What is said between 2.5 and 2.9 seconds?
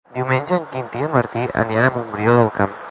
Camp.